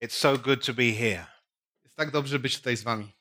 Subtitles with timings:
[0.00, 1.26] It's so good to be here.
[1.84, 3.12] Jest tak dobrze być tutaj z wami.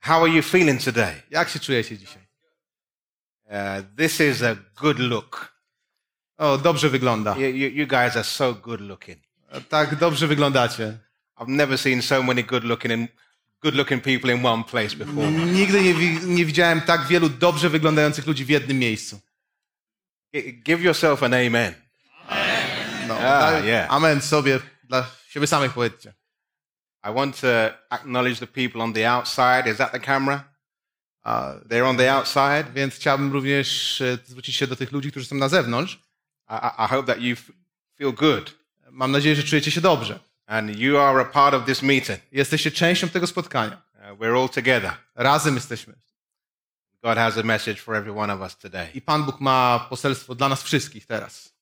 [0.00, 1.22] How are you feeling today?
[1.30, 2.26] Jak się czujecie dzisiaj?
[3.44, 3.52] Uh,
[3.98, 5.56] this is a good look.
[6.36, 7.36] O, dobrze wygląda.
[7.36, 9.18] You, you, you guys are so good looking.
[9.68, 10.98] Tak dobrze wyglądacie.
[11.38, 13.10] I've never seen so many good looking and
[13.62, 15.30] good looking people in one place before.
[15.30, 19.20] Nigdy nie, nie widziałem tak wielu dobrze wyglądających ludzi w jednym miejscu.
[20.34, 21.74] Gi- Give yourself an amen.
[23.08, 23.92] No, Ah, yeah.
[23.92, 26.14] Amen sobie dla siebie samych powiedzcie.
[27.10, 27.48] I want to
[27.90, 29.70] acknowledge the people on the outside.
[29.72, 30.44] Is that the camera?
[31.22, 32.64] A, They're on the outside.
[32.74, 35.98] więc chciałbym również e, zwrócić się do tych ludzi, którzy są na zewnątrz.
[36.50, 37.36] I, I hope that you
[37.98, 38.54] feel good
[38.90, 40.18] Mam nadzieję, że czujecie się dobrze.
[40.46, 42.20] and you are a part of this meeting.
[42.32, 43.82] Jesteście częścią tego spotkania.
[43.94, 44.92] Uh, we're all together.
[45.14, 45.94] Razem jesteśmy.
[47.02, 48.90] God has a message for every one of us today.
[48.94, 51.55] I Pan Bóg ma poselstwo dla nas wszystkich teraz.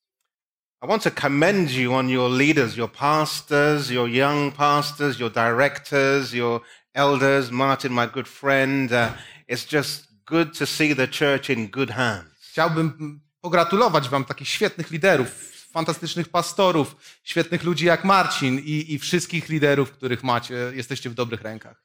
[0.81, 6.33] I want to commend you on your leaders, your pastors, your young pastors, your directors,
[6.33, 6.61] your
[6.93, 7.51] elders.
[7.51, 8.91] Martin, my good friend.
[8.91, 9.11] Uh,
[9.47, 12.35] it's just good to see the church in good hands.
[12.51, 15.27] Chciałbym pogratulować Wam takich świetnych liderów,
[15.71, 20.55] fantastycznych pastorów, świetnych ludzi jak Marcin i, i wszystkich liderów, których macie.
[20.73, 21.83] Jesteście w dobrych rękach.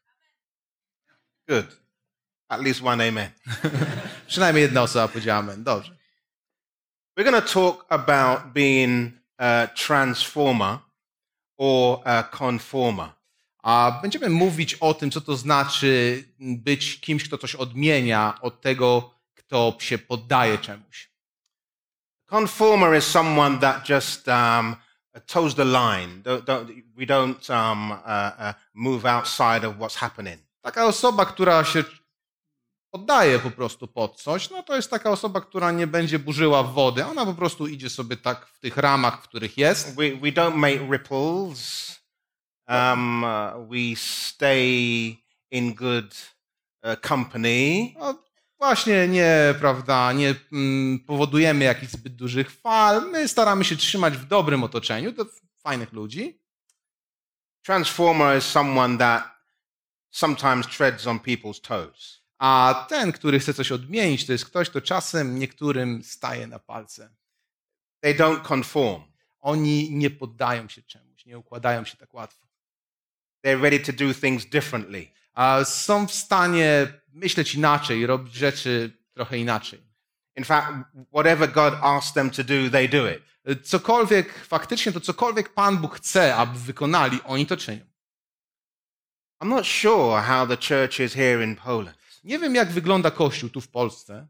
[1.48, 1.80] Good.
[2.48, 3.30] At least one amen.
[4.26, 5.64] Przynajmniej jedna osoba powiedziała amen.
[5.64, 5.99] Dobrze.
[7.16, 10.78] We're going to talk about being a transformer
[11.58, 13.12] or a conformer.
[13.62, 19.14] A będziemy mówić o tym, co to znaczy być kimś, kto coś odmienia od tego,
[19.34, 21.10] kto się poddaje czemuś.
[22.26, 24.76] Conformer is someone that just um,
[25.26, 26.22] toes the line.
[26.22, 27.96] Don't, don't, we don't um, uh,
[28.38, 30.40] uh, move outside of what's happening.
[30.62, 31.84] Taka osoba, która się
[32.90, 37.06] poddaje po prostu pod coś, no to jest taka osoba, która nie będzie burzyła wody.
[37.06, 39.96] Ona po prostu idzie sobie tak w tych ramach, w których jest.
[39.96, 41.90] We, we don't make ripples.
[42.68, 45.16] Um, uh, we stay
[45.50, 46.34] in good
[46.82, 47.94] uh, company.
[47.98, 48.14] No,
[48.58, 53.10] właśnie nie, prawda, nie mm, powodujemy jakichś zbyt dużych fal.
[53.10, 55.26] My staramy się trzymać w dobrym otoczeniu do
[55.62, 56.40] fajnych ludzi.
[57.62, 59.24] Transformer is someone that
[60.10, 62.19] sometimes treads on people's toes.
[62.40, 67.10] A ten, który chce coś odmienić, to jest ktoś, kto czasem niektórym staje na palce.
[68.00, 69.02] They don't conform.
[69.40, 72.46] Oni nie poddają się czemuś, nie układają się tak łatwo.
[73.44, 75.06] They're ready to do things differently.
[75.34, 79.82] A są w stanie myśleć inaczej, robić rzeczy trochę inaczej.
[80.36, 80.68] In fact,
[81.12, 83.22] whatever God asks them to do, they do it.
[83.64, 87.84] Cokolwiek, faktycznie to cokolwiek Pan Bóg chce, aby wykonali, oni to czynią.
[89.42, 91.99] I'm not sure how the church is here in Poland.
[92.22, 94.26] Nie wiem, jak wygląda Kościół tu w Polsce.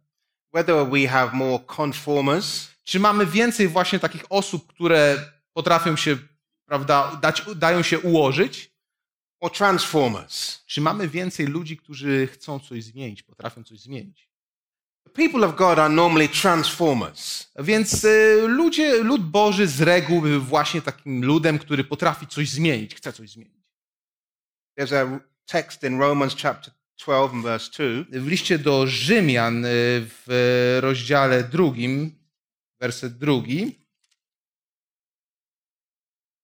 [0.55, 6.19] Whether we have more conformers Czy mamy więcej właśnie takich osób, które potrafią się,
[6.65, 8.71] prawda, dać, dają się ułożyć?
[9.41, 10.65] or transformers.
[10.67, 14.31] Czy mamy więcej ludzi, którzy chcą coś zmienić, potrafią coś zmienić?
[15.05, 17.51] The people of God are normally transformers.
[17.59, 22.95] Więc y, ludzie, lud Boży z reguły był właśnie takim ludem, który potrafi coś zmienić,
[22.95, 23.65] chce coś zmienić.
[24.79, 29.69] There's a text in Romans chapter 12 and verse 2 W liście do Rzymian y,
[30.07, 32.19] w rozdziale drugim,
[32.81, 33.81] werset drugi,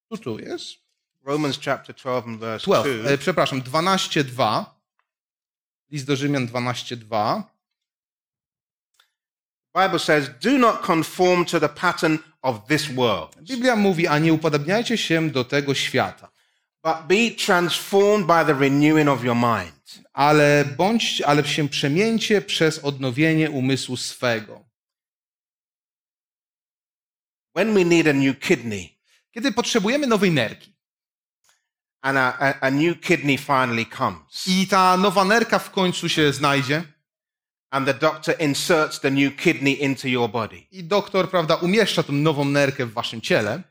[0.09, 0.75] tu tu jest,
[1.25, 4.65] Romans chapter 12 and verse 12, 2 e, przepraszam, 12.2,
[5.91, 7.43] list do Rzymian 12.2,
[9.75, 14.33] Bible says, "Do not conform to the pattern of this world, Biblia mówi, a nie
[14.33, 16.29] upodabniajcie się do tego świata,
[16.85, 19.76] but be transformed by the renewing of your mind."
[20.13, 24.65] Ale bądź, ale się przemieńcie przez odnowienie umysłu swego.
[27.57, 28.97] When we need a new kidney,
[29.33, 30.73] Kiedy potrzebujemy nowej nerki.
[32.03, 36.33] and a, a, a new kidney finally comes, i ta nowa nerka w końcu się
[36.33, 36.83] znajdzie.
[37.71, 42.13] and the doctor inserts the new kidney into your body, i doktor, prawda, umieszcza tą
[42.13, 43.63] nową nerkę w waszym ciele,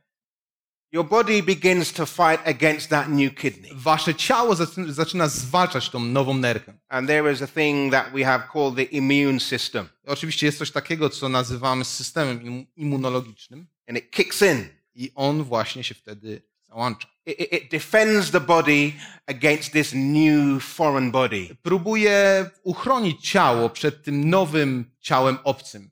[0.95, 3.69] your body begins to fight against that new kidney.
[3.73, 4.55] wasze ciało
[4.87, 6.73] zaczyna, zwalczać tą nową nerkę.
[6.89, 10.71] And there is a thing that we have called the immune system, Oczywiście jest coś
[10.71, 14.67] takiego, co nazywamy systemem im- immunologicznym and it kicks in.
[14.95, 17.07] i on właśnie się wtedy załącza.
[17.25, 18.91] It- it defends the body
[19.27, 21.55] against this new foreign body.
[21.63, 25.89] Próbuje uchronić ciało przed tym nowym ciałem obcym.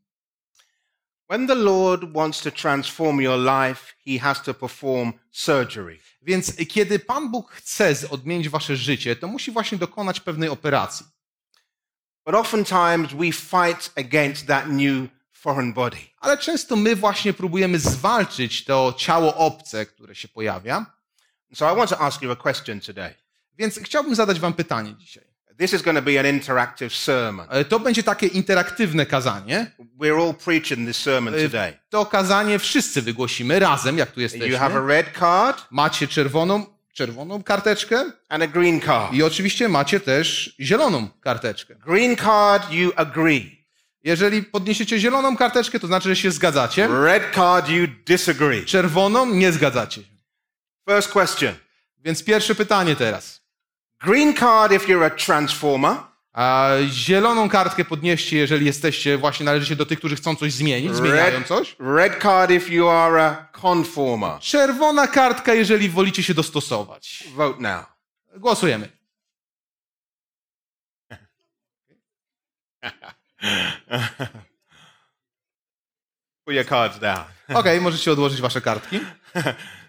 [1.30, 6.00] When the Lord wants to transform your life, he has to perform surgery.
[6.22, 11.06] Więc kiedy Pan Bóg chce odmienić wasze życie, to musi właśnie dokonać pewnej operacji.
[12.26, 15.98] But oftentimes we fight against that new foreign body.
[16.20, 20.86] Ale często my właśnie próbujemy zwalczyć to ciało obce, które się pojawia.
[21.54, 23.16] So I want to ask you a question today.
[23.58, 25.33] Więc chciałbym zadać wam pytanie dzisiaj.
[25.60, 27.48] This is going to be an interactive sermon.
[27.50, 29.72] E, To będzie takie interaktywne kazanie.
[30.00, 31.74] We're all preaching this sermon E, today.
[31.90, 34.88] To kazanie wszyscy wygłosimy razem, jak tu You have a jesteśmy.
[34.88, 39.14] red card Macie czerwoną, czerwoną karteczkę and a green card.
[39.14, 41.76] i oczywiście macie też zieloną karteczkę.
[41.76, 43.64] Green card, you agree.
[44.04, 46.88] Jeżeli podniesiecie zieloną karteczkę, to znaczy, że się zgadzacie.
[47.04, 48.66] Red card, you disagree.
[48.66, 50.02] Czerwoną nie zgadzacie.
[50.90, 51.54] First question.
[52.06, 53.43] Więc pierwsze pytanie teraz.
[54.04, 55.96] Green card if you're a transformer.
[56.34, 61.44] A zieloną kartkę podnieście, jeżeli jesteście, właśnie należycie do tych, którzy chcą coś zmienić, zmieniają
[61.44, 61.76] coś.
[61.80, 64.40] red card if you are a conformer.
[64.40, 67.24] Czerwona kartka, jeżeli wolicie się dostosować.
[67.36, 67.86] Vote now.
[68.38, 68.90] Głosujemy.
[76.46, 77.24] Put your cards down.
[77.54, 79.00] Okej, możecie odłożyć wasze kartki.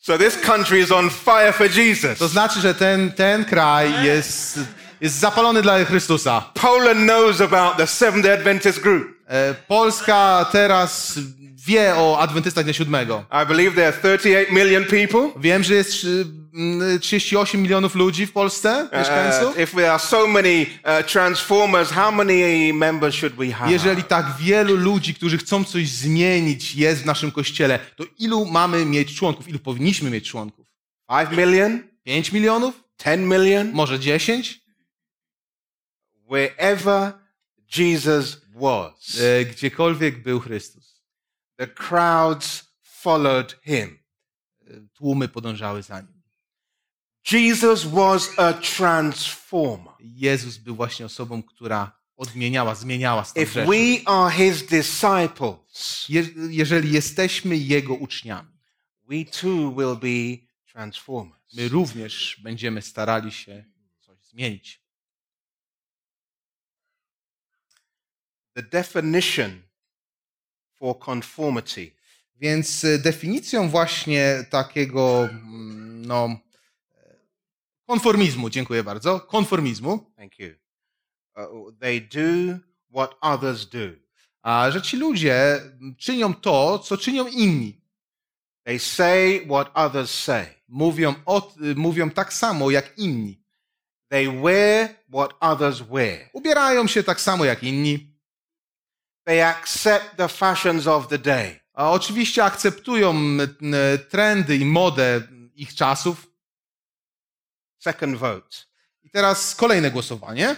[0.00, 2.30] So this country is on fire for To Jesus.
[2.30, 4.60] znaczy, że ten, ten kraj jest,
[5.00, 6.50] jest zapalony dla Chrystusa.
[6.54, 9.06] Poland knows about the Seventh Adventist group.
[9.68, 11.18] Polska teraz
[11.68, 13.24] wie o adwentystach dnia siódmego.
[13.42, 15.40] I believe there are 38 million people.
[15.40, 19.56] Wiem, że jest trzy- mm, 38 milionów ludzi w Polsce, mieszkańców.
[19.56, 23.70] Uh, if there are so many uh, transformers, how many members should we have?
[23.72, 28.84] Jeżeli tak wielu ludzi, którzy chcą coś zmienić, jest w naszym kościele, to ilu mamy
[28.84, 29.48] mieć członków?
[29.48, 30.66] Ilu powinniśmy mieć członków?
[31.10, 31.82] 5 million?
[32.04, 32.74] 5 milionów?
[33.04, 33.70] 10 million?
[33.72, 34.60] Może 10?
[36.30, 37.12] Wherever
[37.76, 40.87] Jesus was, E, Gdziekolwiek był Chrystus.
[41.58, 43.98] The crowds followed him.
[44.94, 46.22] Tłumy podążały za nim.
[47.32, 49.94] Jesus was a transformer.
[50.00, 53.66] Jezus był właśnie osobą, która odmieniała, zmieniała stan If rzeczy.
[53.70, 58.58] we are his disciples, Je, jeżeli jesteśmy Jego uczniami,
[59.08, 61.54] we too will be transformers.
[61.54, 63.64] my również będziemy starali się
[64.00, 64.82] coś zmienić.
[68.54, 69.62] The definition
[70.78, 71.98] for conformity
[72.40, 76.38] Więc e, definicją właśnie takiego mm, no,
[77.86, 80.48] konformizmu, dziękuję bardzo, konformizmu, Thank you.
[81.36, 82.58] Uh, they do
[82.94, 84.08] what others do.
[84.42, 85.60] a że ci ludzie
[85.98, 87.80] czynią to, co czynią inni.
[88.64, 90.46] They say what others say.
[90.68, 93.42] Mówią, o, mówią tak samo jak inni.
[94.08, 96.30] They wear what others wear.
[96.32, 98.17] Ubierają się tak samo jak inni.
[99.28, 101.60] They accept the fashions of the day.
[101.74, 103.14] A oczywiście akceptują
[104.10, 105.22] trendy i modę
[105.54, 106.26] ich czasów.
[107.78, 108.56] Second vote.
[109.02, 110.56] I teraz kolejne głosowanie.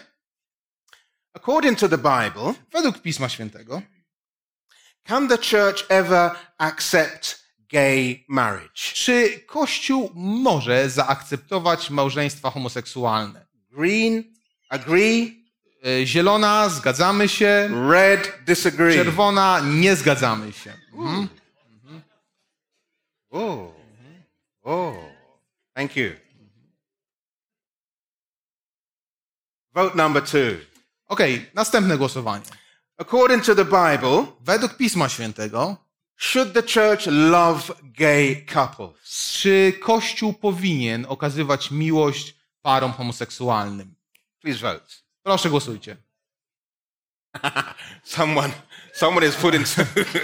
[1.32, 3.82] According to the Bible, Według Pisma Świętego,
[5.05, 8.82] can the church ever accept gay marriage?
[8.94, 13.46] czy Kościół może zaakceptować małżeństwa homoseksualne?
[13.70, 14.34] Green,
[14.69, 15.40] agree.
[15.85, 17.71] E, Zielona, zgadzamy się.
[17.91, 18.94] Red, disagree.
[18.94, 20.75] Czerwona, nie zgadzamy się.
[20.93, 21.29] Mhm.
[23.31, 23.73] Oh,
[24.62, 24.94] oh,
[25.75, 26.11] thank you.
[29.75, 30.56] Vote number two.
[31.06, 32.44] Okej, następne głosowanie.
[32.99, 35.77] According to the Bible, Według Pisma Świętego,
[36.17, 39.32] should the church love gay couples?
[39.32, 43.94] czy Kościół powinien okazywać miłość parom homoseksualnym?
[44.41, 45.09] Please vote.
[45.22, 45.96] Proszę głosujcie.
[48.05, 48.53] Someone,
[48.94, 49.67] someone is putting.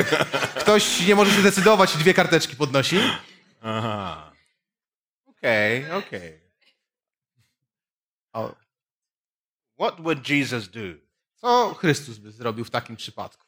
[0.61, 2.97] Ktoś nie może się decydować i dwie karteczki podnosi.
[3.63, 4.17] uh-huh.
[5.27, 6.41] Okay, okay.
[8.33, 8.55] O,
[9.79, 10.81] What would Jesus do?
[11.41, 13.47] Co Chrystus by zrobił w takim przypadku?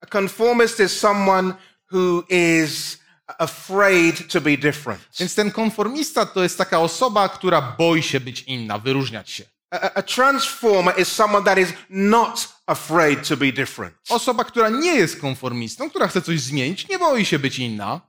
[0.00, 1.54] A conformist is someone
[1.92, 2.98] who is
[3.38, 5.02] afraid to be different.
[5.18, 9.44] Więc ten konformista to jest taka osoba, która boi się być inna, wyróżniać się.
[9.70, 13.94] A, transformer is someone that is not afraid to be different.
[14.08, 18.00] Osoba, która nie jest konformistą, która chce coś zmienić, nie boi się być inna.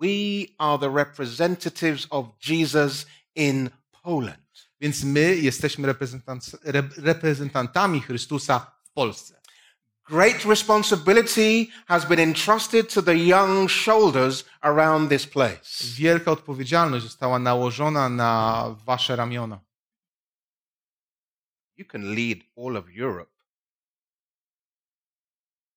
[0.00, 3.70] We are the representatives of Jesus in
[4.02, 4.70] Poland.
[4.80, 9.40] Więc my jesteśmy reprezentant, rep- reprezentantami Chrystusa w Polsce.
[10.08, 15.84] Great responsibility has been entrusted to the young shoulders around this place.
[15.96, 19.60] Wielka odpowiedzialność została nałożona na wasze ramiona.
[21.80, 23.30] You can lead all of Europe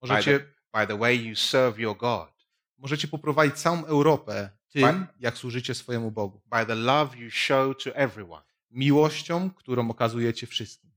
[0.02, 0.46] by Możecie, the,
[0.80, 2.46] by the way you serve your God,
[2.78, 6.42] możecie poprowadzić całą Europę tym, Pan- jak służycie swojemu Bogu.
[6.52, 8.44] by the love you show to everyone.
[8.72, 10.92] Miłością, którą okazujecie wszystkim.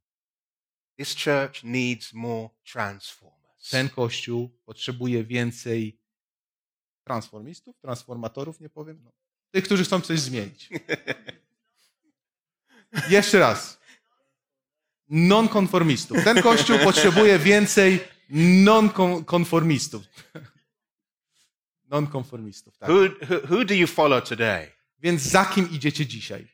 [0.97, 3.71] This church needs more transformers.
[3.71, 5.99] Ten Kościół potrzebuje więcej
[7.05, 9.01] transformistów, transformatorów, nie powiem.
[9.05, 9.13] No.
[9.51, 10.69] Tych, którzy chcą coś zmienić.
[13.11, 13.81] Jeszcze raz.
[15.09, 16.25] Nonkonformistów.
[16.25, 20.03] Ten kościół potrzebuje więcej nonkonformistów.
[21.89, 22.89] Nonkonformistów, tak.
[22.89, 22.97] Who,
[23.31, 24.73] who, who do you follow today?
[24.99, 26.49] Więc za kim idziecie dzisiaj?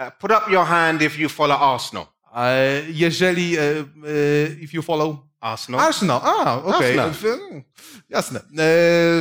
[0.00, 2.06] Uh, put up your hand if you follow Arsenal.
[2.36, 3.62] E, Jeżeli, e,
[4.60, 5.80] if you follow Arsenal.
[5.80, 7.10] Arsenal, a, okej, Arsenal.
[7.12, 7.62] W-
[8.08, 8.40] jasne,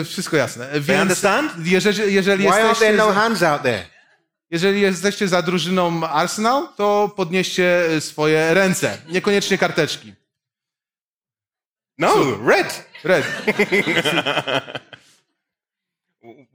[0.05, 0.67] wszystko jasne.
[0.67, 1.51] They Więc understand?
[1.65, 3.85] jeżeli, jeżeli, Why aren't there jesteście no hands out there?
[4.49, 10.13] Jeżeli jesteście za drużyną Arsenal, to podnieście swoje ręce, niekoniecznie karteczki.
[11.97, 12.89] No, red.
[13.03, 13.25] Red.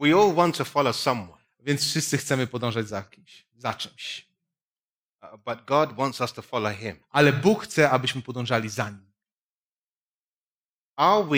[0.00, 4.26] We all want to follow someone, Więc wszyscy chcemy podążać za kimś, za czymś.
[5.22, 6.96] uh, but God wants us to follow Him.
[7.10, 9.10] Ale Bóg chce, abyśmy podążali za nim.
[10.96, 11.36] Are we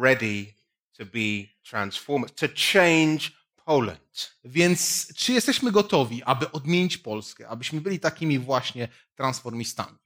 [0.00, 0.54] ready
[0.98, 3.30] to be transformed, to change
[3.64, 4.38] Poland?
[4.44, 9.98] Więc czy jesteśmy gotowi, aby odmienić Polskę, abyśmy byli takimi właśnie transformistami?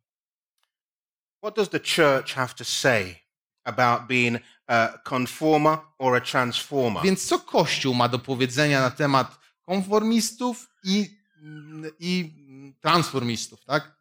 [1.43, 3.17] What does the church have to say
[3.65, 7.03] about being a conformer or a transformer?
[7.05, 11.19] Więc co Kościół ma do powiedzenia na temat konformistów i,
[11.99, 12.33] i
[12.81, 13.97] transformistów, tak?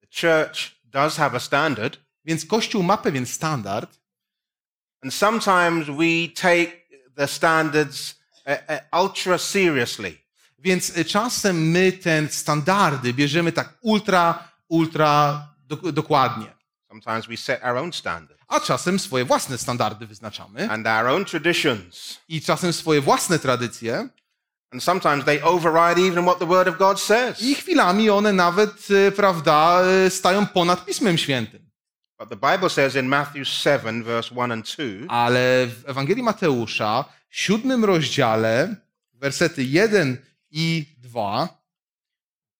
[0.00, 4.00] The church does have a standard, Więc Kościół ma pewien standard
[5.02, 8.19] and sometimes we take the standards
[9.02, 10.12] ultra seriously.
[10.58, 16.46] Więc y, czasem my te standardy bierzemy tak ultra, ultra do, dokładnie.
[16.88, 21.24] Sometimes we set our own standards A czasem swoje własne standardy wyznaczamy and our own
[21.24, 22.18] traditions.
[22.28, 24.08] i czasem swoje własne tradycje
[24.72, 27.42] And sometimes they override even what the Word of God says.
[27.42, 31.69] i chwilami one nawet, prawda, stają ponad Pismem Świętym.
[35.08, 38.76] Ale w Ewangelii Mateusza, w siódmym rozdziale,
[39.12, 40.16] wersety 1
[40.50, 41.48] i 2,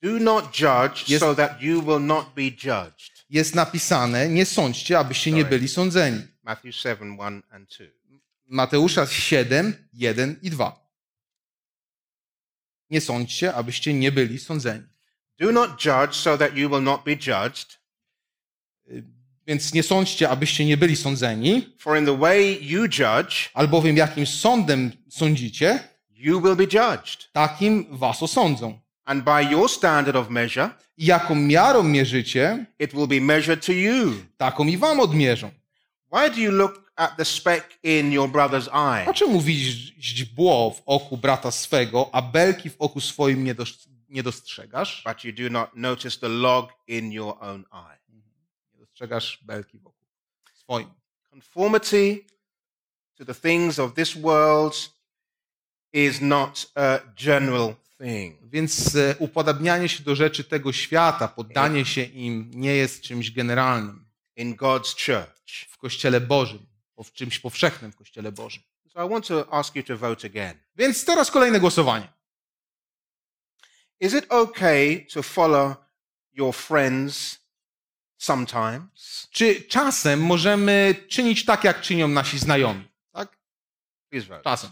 [0.02, 1.20] do not judge Yes.
[1.20, 3.24] so that you will not be judged.
[3.30, 5.50] jest napisane, nie sądźcie, abyście nie Sorry.
[5.50, 6.22] byli sądzeni.
[6.42, 7.84] Matthew 7, 1 and 2.
[8.46, 10.80] Mateusza 7, 1 i 2.
[12.90, 14.84] Nie sądźcie, abyście nie byli sądzeni.
[15.38, 17.78] Do not judge so that you will not be judged.
[19.50, 24.26] Więc nie sądźcie, abyście nie byli sądzeni, For in the way you judge, albowiem jakim
[24.26, 25.78] sądem sądzicie,
[26.16, 27.32] you will be judged.
[27.32, 28.78] takim was osądzą.
[29.04, 33.72] And by your standard of measure, I jaką miarą mierzycie, it will be measured to
[33.72, 34.12] you.
[34.36, 35.50] taką i wam odmierzą.
[36.12, 40.70] Why do you look at the speck in your brother's eye, Po czemu widzisz źdźbło
[40.70, 43.44] w oku brata swego, a belki w oku swoim
[44.08, 45.02] nie dostrzegasz?
[45.06, 47.99] but you do not notice the log in your own eye?
[49.00, 50.04] Nie dostrzegasz belki w oku
[50.54, 50.88] swoim.
[51.30, 52.24] Conformity
[53.14, 54.90] to the things of this world
[55.92, 58.38] is not a general thing.
[58.42, 64.04] Więc e, upodabnianie się do rzeczy tego świata, poddanie się im nie jest czymś generalnym
[64.36, 65.68] in God's church.
[65.70, 66.66] w Kościele Bożym,
[67.04, 68.62] w czymś powszechnym w Kościele Bożym.
[68.92, 70.58] So I want to ask you to vote again.
[70.76, 72.08] Więc teraz kolejne głosowanie.
[74.00, 75.76] Is it okay to follow
[76.32, 77.39] your friends
[78.20, 79.28] sometimes?
[79.30, 82.88] Czy czasem możemy czynić tak, jak czynią nasi znajomi?
[83.12, 83.38] Tak?
[84.12, 84.42] Vote.
[84.42, 84.70] Czasem.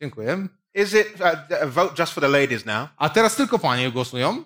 [0.00, 0.48] Dziękuję.
[0.74, 2.88] Is it uh, a vote just for the ladies now?
[2.96, 4.44] A teraz tylko panie głosują.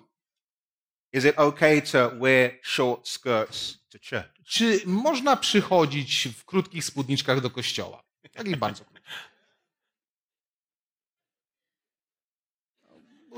[1.13, 4.33] Is it okay to wear short skirts to church?
[4.45, 8.03] Czy można przychodzić w krótkich spódniczkach do kościoła?
[8.33, 8.85] Takich bardzo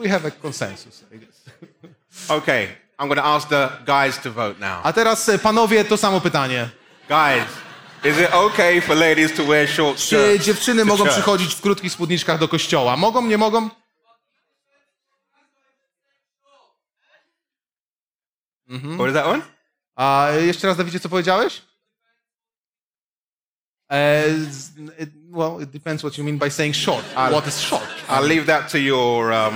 [0.01, 1.43] We have a consensus, I guess.
[2.29, 2.67] Okay,
[2.99, 4.81] I'm going to ask the guys to vote now.
[4.83, 6.69] A teraz e, panowie to samo pytanie.
[7.09, 7.43] Guys,
[8.03, 11.13] is it okay for ladies to wear short Czy dziewczyny to mogą church?
[11.13, 12.97] przychodzić w krótkich spódniczkach do kościoła?
[12.97, 13.69] Mogą, nie mogą?
[18.69, 18.97] Mhm.
[18.97, 19.41] What is that one?
[19.95, 21.61] A jeszcze raz, Dawidzie, co powiedziałeś?
[23.91, 27.05] E, z- it, well, it depends what you mean by saying short.
[27.15, 27.87] What is short?
[28.09, 29.31] I'll leave that to your.
[29.31, 29.53] Um,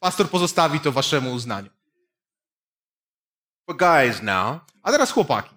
[0.00, 1.70] Pastor pozostawi to waszemu uznaniu.
[3.66, 5.50] for guys now, A teraz chłopaki.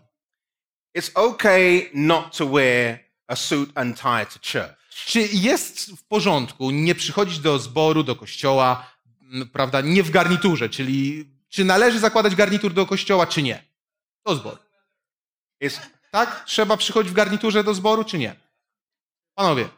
[0.97, 4.77] it's okay not to wear a suit and tie to church.
[5.05, 8.91] Czy jest w porządku nie przychodzić do zboru, do kościoła,
[9.53, 13.63] prawda, nie w garniturze, czyli czy należy zakładać garnitur do kościoła, czy nie?
[14.25, 14.57] Do zboru.
[15.63, 15.79] It's
[16.11, 16.43] Tak?
[16.45, 18.35] Trzeba przychodzić w garniturze do zboru, czy nie?
[19.37, 19.69] Panowie,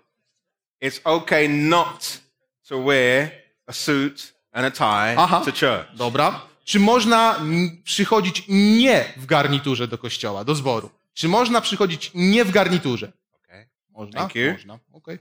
[0.82, 2.22] it's okay not
[2.70, 3.32] to wear
[3.68, 5.42] a suit and a tie Aha.
[5.46, 5.96] to church.
[5.96, 6.42] dobra.
[6.63, 7.39] Czy można
[7.84, 10.89] przychodzić nie w garniturze do kościoła, do zboru?
[11.13, 13.12] Czy można przychodzić nie w garniturze?
[13.44, 13.70] Okay.
[13.89, 14.20] Można.
[14.20, 14.51] Thank you.
[14.51, 14.80] Można.
[14.94, 15.20] okej.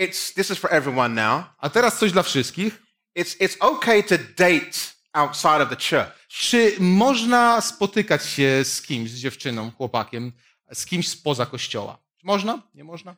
[0.00, 1.44] It's, this is for everyone now.
[1.58, 2.82] A teraz coś dla wszystkich.
[3.18, 4.78] It's, it's okay to date
[5.12, 6.28] outside of the church.
[6.28, 10.32] Czy można spotykać się z kimś, z dziewczyną, chłopakiem,
[10.72, 11.98] z kimś spoza kościoła?
[12.28, 12.62] Można?
[12.74, 13.16] Nie można?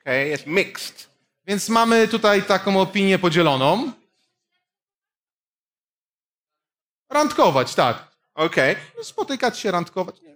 [0.00, 1.08] Okay, it's mixed.
[1.46, 3.92] Więc mamy tutaj taką opinię podzieloną.
[7.10, 8.08] Randkować, tak.
[8.34, 8.76] Okay.
[9.02, 10.20] Spotykać się, randkować.
[10.22, 10.34] Nie.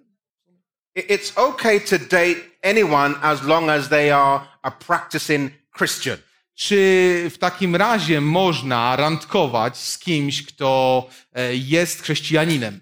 [0.95, 6.19] It- It's okay to date anyone as long as they are a practicing Christian.
[6.59, 12.81] Czy w takim razie można randkować z kimś, kto e, jest chrześcijaninem?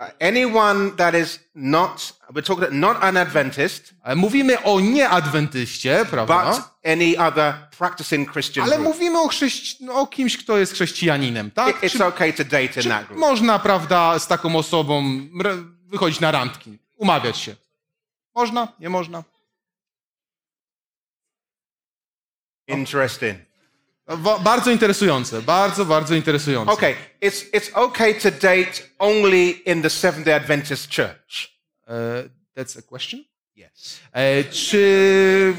[0.00, 6.04] Uh, anyone that is not, we're talking about not an Adventist, E, Mówimy o nieadwentyście,
[6.10, 6.50] prawda?
[6.54, 11.50] but any other practicing Christian Ale mówimy o, chrześci- no, o kimś, kto jest chrześcijaninem,
[11.50, 11.82] tak?
[11.82, 13.20] It's Czy, okay to date in that group.
[13.20, 15.04] można, prawda, z taką osobą
[15.86, 17.56] wychodzić na randki, umawiać się?
[18.34, 18.68] Można?
[18.80, 19.22] Nie można?
[22.72, 23.38] Interesting.
[24.44, 26.72] Bardzo interesujące, bardzo, bardzo interesujące.
[26.72, 31.52] Okay, it's, it's okay to date only in the Seventh day Adventist church.
[31.88, 33.24] E, that's a question?
[33.56, 34.00] Yes.
[34.12, 35.54] E, czy,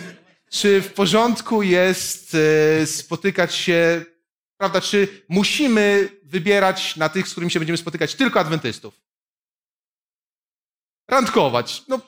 [0.50, 2.36] czy w porządku jest
[2.82, 4.06] e, spotykać się,
[4.58, 9.02] prawda, czy musimy wybierać na tych, z którymi się będziemy spotykać, tylko adwentystów?
[11.08, 11.84] Randkować.
[11.88, 12.00] No,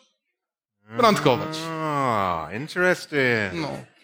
[0.89, 1.57] randkować.
[1.69, 3.53] Ah, interesting.
[3.53, 3.94] No.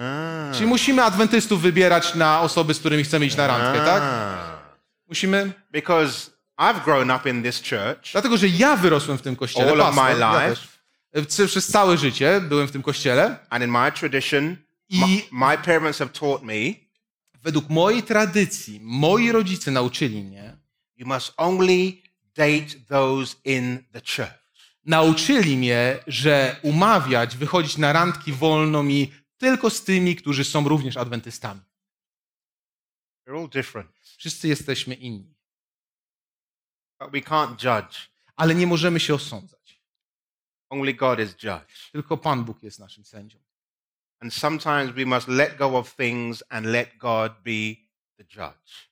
[0.00, 0.54] Ah.
[0.54, 4.02] Czyli musimy adwentystów wybierać na osoby, z którymi chcemy iść na randkę, tak?
[4.02, 4.60] Ah.
[5.08, 5.52] Musimy.
[5.72, 9.72] Because I've grown up in this church Dlatego, że ja wyrosłem w tym kościele.
[9.72, 10.68] all of pastor, my ja life, też.
[11.12, 14.56] E, Przez- całe życie byłem w tym kościele and in my tradition,
[14.88, 16.54] I- my, my parents have taught me
[17.42, 20.56] według mojej tradycji, moi rodzice nauczyli mnie,
[20.96, 21.92] you must only
[22.36, 24.40] date those in the church.
[24.84, 30.96] nauczyli mnie, że umawiać, wychodzić na randki wolno mi tylko z tymi, którzy są również
[30.96, 31.60] adwentystami.
[34.18, 35.34] Wszyscy jesteśmy inni,
[37.00, 38.10] but we can't judge.
[38.36, 39.80] ale nie możemy się osądzać.
[40.70, 41.90] Only God is judge.
[41.92, 43.38] Tylko Pan Bóg jest naszym sędzią.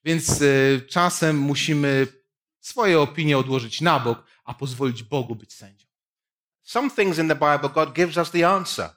[0.04, 2.06] Więc y, czasem musimy
[2.61, 5.87] swoje opinie odłożyć na bok, a pozwolić Bogu być sędzią.
[6.62, 8.90] Some things in the Bible, God gives us the answer,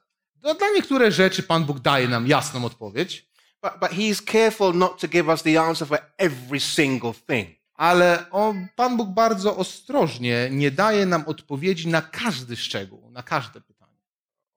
[0.44, 3.26] No, dla niektóre rzeczy Pan Bóg daje nam jasną odpowiedź,
[3.64, 7.62] but, but He's careful not to give us the answer for every single thing.
[7.74, 13.62] ale on, Pan Bóg bardzo ostrożnie nie daje nam odpowiedzi na każdy szczegół, na każde
[13.62, 14.02] pytanie.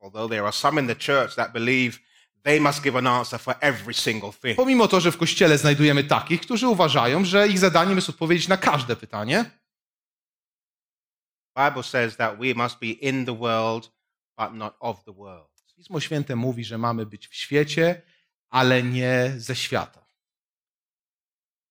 [0.01, 1.99] Although there are some in the church that believe
[2.42, 4.57] they must give an answer for every single thing.
[4.57, 8.57] Pomimo to, że w kościele znajdujemy takich, którzy uważają, że ich zadaniem jest odpowiedzieć na
[8.57, 9.44] każde pytanie,
[11.57, 13.92] Bible says that we must be in the world,
[14.38, 15.54] but not of the world.
[15.76, 18.02] Pismo Święte mówi, że mamy być w świecie,
[18.50, 20.06] ale nie ze świata.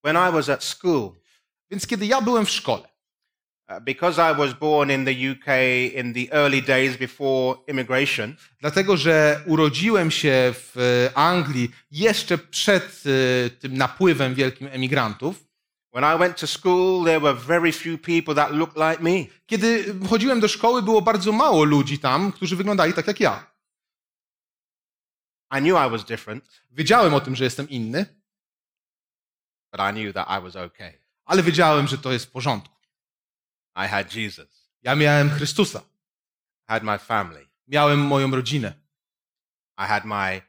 [0.05, 1.23] When I was at school,
[1.71, 2.89] Więc kiedy ja byłem w szkole,
[3.69, 5.47] uh, because I was born in the UK
[5.95, 13.03] in the early days before immigration, dlatego że urodziłem się w e, Anglii jeszcze przed
[13.05, 15.35] e, tym napływem wielkim emigrantów,
[15.95, 19.25] when I went to school, there were very few people that looked like me.
[19.45, 23.52] kiedy chodziłem do szkoły, było bardzo mało ludzi tam, którzy wyglądali tak jak ja.
[25.57, 28.05] I knew I was different, Wiedziałem o tym, że jestem inny,
[29.71, 30.93] but I knew that I was okay.
[31.25, 32.75] ale wiedziałem, że to jest w porządku.
[33.75, 35.79] I had Jesus, Ja miałem Chrystusa,
[36.69, 38.73] I had my family, miałem moją rodzinę,
[39.77, 40.41] I had my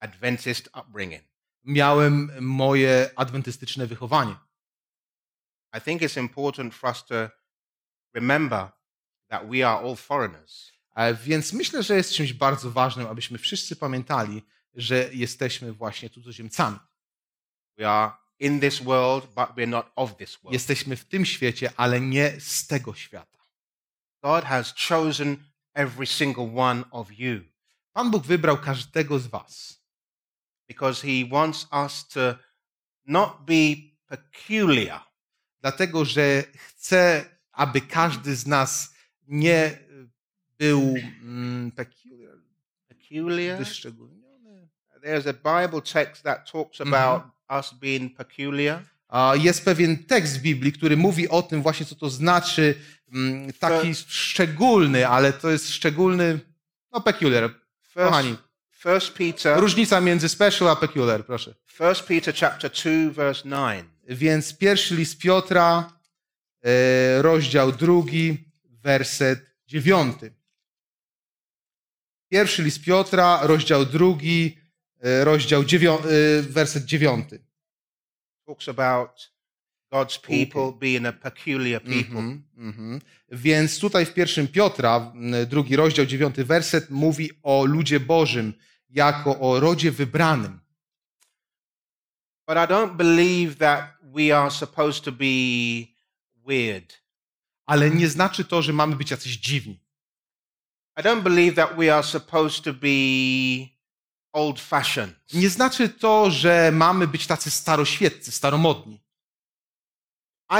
[0.00, 1.24] Adventist upbringing.
[1.64, 4.36] miałem moje adwentystyczne wychowanie.
[5.76, 7.30] I think it's important for us to
[8.14, 8.68] remember
[9.28, 10.72] that we are all foreigners.
[10.94, 14.42] E, Więc myślę, że jest czymś bardzo ważnym, abyśmy wszyscy pamiętali,
[14.74, 16.78] że jesteśmy właśnie cudzoziemcami.
[17.78, 20.52] We are in this world, but we're not of this world.
[20.52, 23.38] Jesteśmy w tym świecie, ale nie z tego świata.
[24.22, 25.36] God has chosen
[25.74, 27.52] every single one of you
[27.92, 29.82] Pan Bóg wybrał każdego z Was,
[30.68, 32.34] because He wants us to
[33.06, 33.76] not be
[34.06, 35.00] peculiar,
[35.60, 38.94] dlatego że chce, aby każdy z nas
[39.28, 39.78] nie
[40.62, 42.38] był mm, peculiar,
[42.88, 43.58] peculiar.
[43.58, 44.68] wyszczególniony.
[45.04, 47.22] There's a Bible text that talks about
[47.58, 48.82] us being peculiar.
[49.08, 52.74] A jest pewien tekst w Biblii, który mówi o tym właśnie, co to znaczy
[53.12, 56.40] mm, taki szczególny, ale to jest szczególny,
[56.92, 57.50] no peculiar.
[57.82, 58.36] First, Kochani,
[58.70, 61.54] First Peter, różnica między special a peculiar, proszę.
[61.66, 63.84] First Peter chapter 2 verse 9.
[64.08, 65.92] Więc pierwszy list Piotra,
[66.64, 70.41] e, rozdział drugi, werset dziewiąty.
[72.32, 74.58] Pierwszy list Piotra, rozdział drugi,
[75.00, 77.44] e, rozdział dziewią- e, werset dziewiąty.
[78.46, 79.32] Talks about
[79.92, 82.18] God's people being a peculiar people.
[82.18, 83.00] Mhm, mhm.
[83.28, 85.12] Więc tutaj w pierwszym Piotra,
[85.46, 88.52] drugi rozdział, dziewiąty werset, mówi o ludzie Bożym
[88.88, 90.60] jako o rodzie wybranym.
[92.48, 95.24] But I don't believe that we are supposed to be
[96.46, 97.02] weird.
[97.66, 99.81] Ale nie znaczy to, że mamy być jacyś dziwni.
[100.98, 103.68] I don't believe that we are supposed to be
[104.32, 105.14] old fashioned.
[105.34, 109.00] Nie znaczy to, że mamy być tacy staroświeccy, staromodni.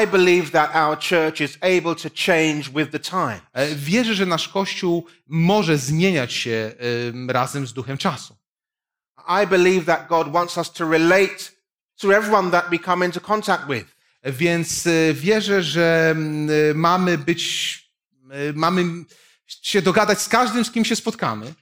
[0.03, 3.41] I believe that our church is able to change with the time.
[3.53, 6.73] E, Wierzę, że nasz Kościół może zmieniać się
[7.09, 8.37] em, razem z duchem czasu.
[9.45, 11.39] I believe that God wants us to relate
[11.97, 13.87] to everyone that we come into contact with.
[14.23, 17.73] E, Więc e, wierzę, że mm, mamy być,
[18.55, 18.85] mamy
[19.63, 21.55] się dogadać z każdym, z kim się spotkamy.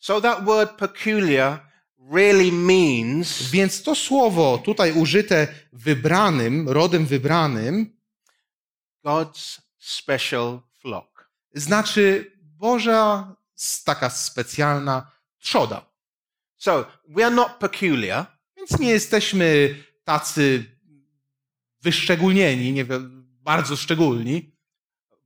[0.00, 1.72] So that word peculiar
[2.10, 7.96] really means Więc to słowo tutaj użyte wybranym, rodem wybranym,
[9.04, 11.30] God's special flock.
[11.54, 13.36] znaczy Boża
[13.84, 15.86] taka specjalna trzoda.
[16.56, 18.26] So we are not peculiar.
[18.56, 20.64] Więc nie jesteśmy tacy
[21.80, 22.84] wyszczególnieni, nie
[23.20, 24.56] bardzo szczególni,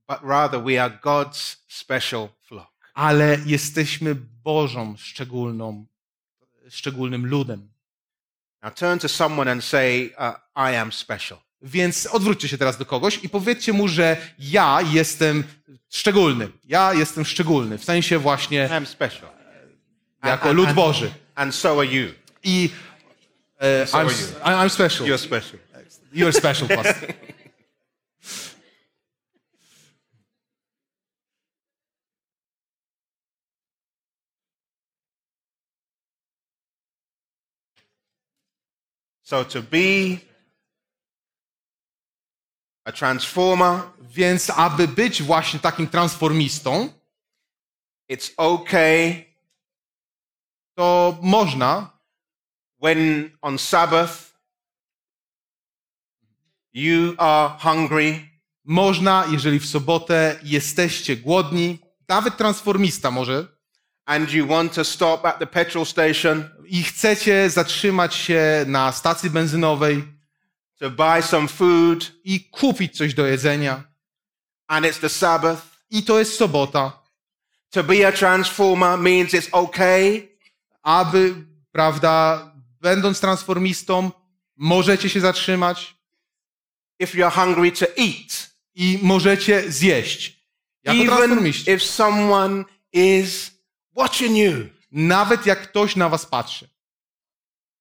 [0.07, 2.71] but rather we are God's special flock.
[2.93, 5.85] ale jesteśmy Bożą szczególną,
[6.69, 7.69] szczególnym ludem.
[8.63, 11.37] Now turn to someone and say, uh, I am special.
[11.61, 15.43] Więc odwróćcie się teraz do kogoś i powiedzcie mu, że ja jestem
[15.89, 16.49] szczególny.
[16.65, 19.29] Ja jestem szczególny, w sensie właśnie am special.
[20.23, 21.11] jako lud Boży.
[21.35, 22.13] And so are you.
[22.43, 22.69] I
[23.59, 24.07] e, So I'm,
[24.43, 25.07] are I- I'm special.
[25.07, 25.59] You're special.
[26.13, 27.13] You're special, pastor.
[39.29, 40.19] So to be
[42.85, 46.93] a transformer, Więc aby być właśnie takim transformistą,
[48.11, 49.25] it's okay
[50.75, 51.99] to można,
[52.83, 54.33] when on Sabbath
[56.73, 58.29] you are hungry.
[58.63, 63.56] można, jeżeli w sobotę jesteście głodni, nawet transformista może,
[64.07, 69.29] and you want to stop at the petrol station i chcecie zatrzymać się na stacji
[69.29, 70.03] benzynowej
[70.79, 73.83] to buy some food i kupić coś do jedzenia,
[74.67, 75.61] and it's the Sabbath.
[75.89, 76.91] i to jest sobota,
[77.69, 80.27] To be a transformer means it's okay
[80.83, 81.35] aby,
[81.71, 84.11] prawda, będąc transformistą,
[84.55, 85.95] możecie się zatrzymać
[86.99, 88.49] if you're hungry to eat.
[88.75, 90.37] i możecie zjeść.
[90.83, 91.71] Jako Even transformiści.
[91.71, 93.51] if someone is
[93.97, 94.69] watching you.
[94.91, 96.69] Nawet jak ktoś na was patrzy.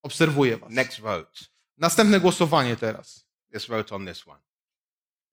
[0.02, 0.70] Obserwuje was.
[0.72, 1.30] Next vote.
[1.78, 3.26] Następne głosowanie teraz.
[3.54, 4.40] Let's vote on this one.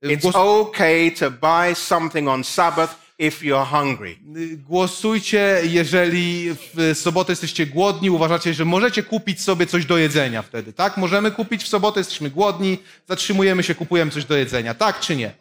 [0.05, 4.17] Y, It's okay to buy something on Sabbath if you're hungry.
[4.37, 10.41] y, Głosujcie, jeżeli w sobotę jesteście głodni, uważacie, że możecie kupić sobie coś do jedzenia
[10.41, 10.97] wtedy, tak?
[10.97, 15.33] Możemy kupić w sobotę, jesteśmy głodni, zatrzymujemy się, kupujemy coś do jedzenia, tak czy nie?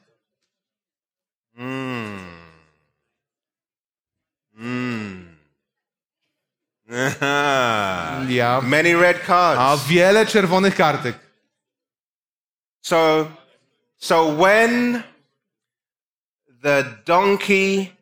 [1.57, 2.22] Mm.
[8.29, 8.61] Ja.
[8.63, 9.87] Many red A cards.
[9.87, 11.19] wiele czerwonych kartek.
[12.83, 13.27] So,
[13.99, 15.03] so when
[16.63, 17.93] the donkey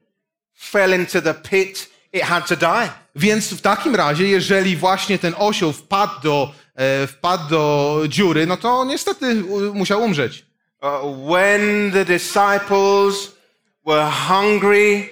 [0.55, 2.90] fell into the pit, it had to die.
[3.16, 8.57] Więc w takim razie, jeżeli właśnie ten osioł wpadł do, e, wpadł do dziury, no
[8.57, 10.44] to niestety u, musiał umrzeć.
[10.83, 10.88] Uh,
[11.31, 13.33] when the disciples
[13.87, 15.11] were hungry,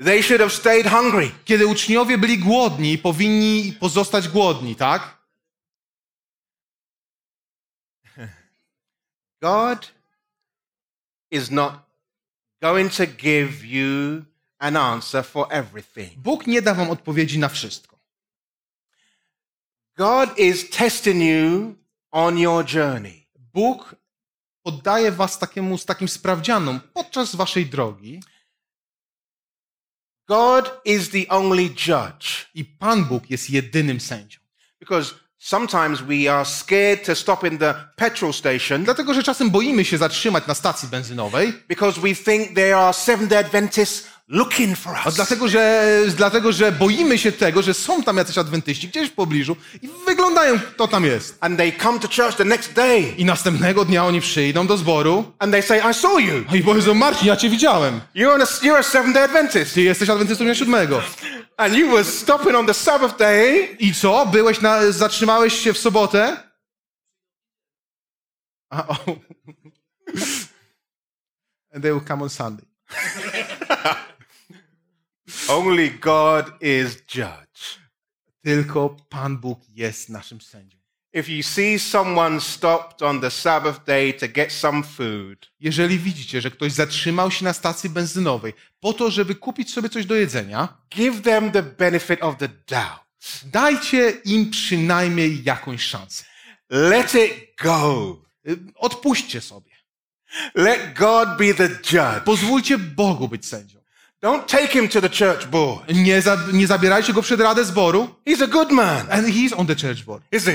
[0.00, 1.30] they should have stayed hungry.
[1.44, 5.18] Kiedy uczniowie byli głodni, powinni pozostać głodni, tak?
[9.42, 9.92] God
[11.30, 11.74] is not
[12.62, 14.24] going to give you
[14.58, 16.18] an answer for everything.
[16.18, 17.98] Bóg nie da wam odpowiedzi na wszystko.
[19.96, 21.74] God is testing you
[22.10, 23.26] on your journey.
[23.54, 23.96] Bóg
[24.62, 28.20] poddaje was takiemu, z takim sprawdzianom podczas waszej drogi
[30.30, 34.38] God is the only judge i Pan Bóg jest jedynym sędzią.
[34.80, 39.84] because Sometimes we are scared to stop in the petrol station Dlatego, że czasem boimy
[39.84, 45.14] się zatrzymać na stacji benzynowej, because we think there are Seventh Adventists a us.
[45.14, 49.56] dlatego że, dlatego, że boimy się tego, że są tam jacyś adwentyści gdzieś w pobliżu
[49.82, 51.38] i wyglądają, kto tam jest.
[51.40, 55.32] And they come to church the next day I następnego dnia oni przyjdą do zboru
[55.38, 56.56] and they say, I saw you.
[56.58, 58.00] i powiedzą, Marcin, ja cię widziałem.
[58.14, 59.74] You're, a, you're a Seventh day Adventist.
[59.74, 61.02] Ty jesteś adwentystą dnia siódmego.
[61.56, 64.26] And you were stopping on the Sabbath day I co?
[64.26, 66.36] Byłeś na, zatrzymałeś się w sobotę?
[68.70, 68.96] A, o.
[71.74, 72.66] And they will come on Sunday.
[75.48, 77.80] Only God is judge.
[78.42, 80.78] Tylko Pan Bóg jest naszym sędzią.
[81.12, 86.40] If you see someone stopped on the Sabbath day to get some food, Jeżeli widzicie,
[86.40, 90.68] że ktoś zatrzymał się na stacji benzynowej po to, żeby kupić sobie coś do jedzenia,
[90.90, 93.44] give them the benefit of the doubt.
[93.44, 96.24] dajcie im przynajmniej jakąś szansę.
[96.70, 98.16] Let it go.
[98.48, 99.70] Y, Odpuśćcie sobie.
[100.54, 102.24] Let God be the judge.
[102.24, 103.79] Pozwólcie Bogu być sędzią.
[104.22, 105.94] Don't take him to the church board.
[105.96, 108.14] Nie, za, nie zabierajcie go przed radę zboru.
[108.26, 110.22] He's a good man, And he's on the church board.
[110.32, 110.52] is he?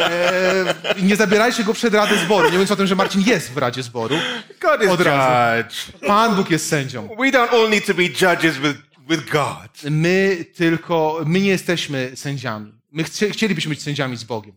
[0.00, 2.46] E, nie zabierajcie go przed radę zboru.
[2.46, 4.16] Nie mówiąc o tym, że Marcin jest w radzie zboru.
[4.60, 5.62] God is Od razu.
[5.68, 5.92] judge.
[6.06, 7.08] Pan Bóg jest sędzią.
[7.08, 9.90] We don't all need to be judges with, with God.
[9.90, 12.72] My tylko, my nie jesteśmy sędziami.
[12.92, 14.56] My chcie, chcielibyśmy być sędziami z Bogiem.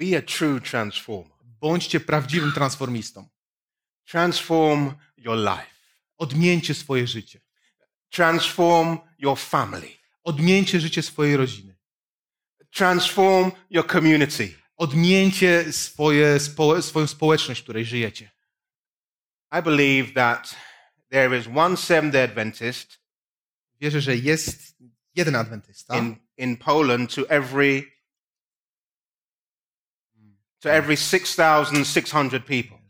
[0.00, 1.32] Be a true transformer.
[1.60, 3.28] Bądźcie prawdziwym transformistą.
[4.10, 4.92] Transform
[5.26, 5.76] your life.
[6.18, 7.40] Odmieńcie swoje życie.
[8.10, 9.88] Transform your family.
[10.24, 11.76] Odmieńcie życie swojej rodziny.
[12.70, 14.54] Transform your community.
[14.76, 18.30] Odmieńcie swoje, spo, swoją społeczność, w której żyjecie.
[19.58, 20.56] I believe that
[21.10, 23.06] there is one Seventh day Adventist
[23.80, 24.74] Wierzę, że jest
[25.14, 27.82] jeden adwentysta in, in Poland to every
[30.60, 32.85] to every 6,600 people.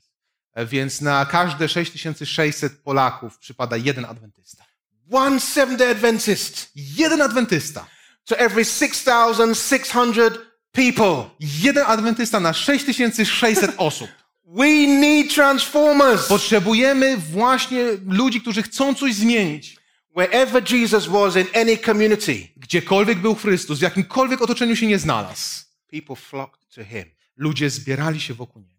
[0.65, 4.65] Więc na każde 6600 Polaków przypada jeden adwentysta.
[5.13, 7.87] One Seventh Adventist Jeden adwentysta.
[8.25, 10.39] to every 6,600
[10.73, 11.31] people.
[11.41, 14.09] Jeden adwentysta na 6600 osób.
[14.47, 16.27] We need transformers.
[16.29, 19.77] Potrzebujemy właśnie ludzi, którzy chcą coś zmienić.
[20.17, 25.65] Wherever Jesus was in any community, Gdziekolwiek był Chrystus, w jakimkolwiek otoczeniu się nie znalazł,
[25.91, 27.05] people flocked to him.
[27.37, 28.76] ludzie zbierali się wokół niego.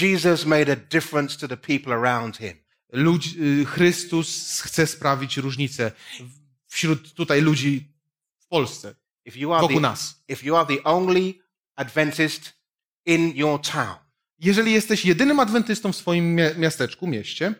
[0.00, 2.54] Jesus made a difference to the people around him.
[2.92, 5.92] Ludzi, y, Chrystus chce sprawić różnicę
[6.66, 7.92] wśród tutaj ludzi
[8.38, 10.22] w Polsce, If you are wokół the, nas.
[10.28, 11.34] if you are the only
[11.76, 12.52] Adventist
[13.06, 13.96] in your town,
[14.38, 17.54] Jeżeli jesteś jedynym adwentystą w swoim mia- miasteczku, mieście,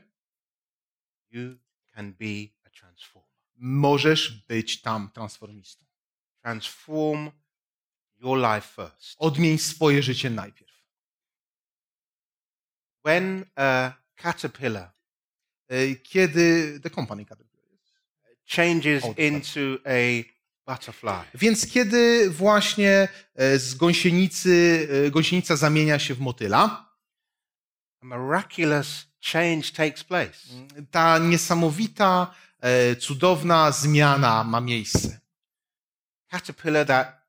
[1.30, 1.56] you
[1.94, 3.28] can be a transformer.
[3.56, 5.84] możesz być tam transformistą.
[6.42, 7.30] Transform
[8.18, 9.16] your life first.
[9.18, 10.67] Odmień swoje życie najpierw.
[13.04, 14.98] When a caterpillar
[16.02, 17.68] Kiedy The Company Caterpillar
[18.46, 20.24] changes into a
[20.66, 26.88] butterfly, Więc kiedy właśnie e, z gąsienicy, e, gąsienica zamienia się w motyla,
[28.02, 30.38] a miraculous change takes place.
[30.90, 35.20] ta niesamowita, e, cudowna zmiana ma miejsce.
[36.30, 37.26] Caterpillar that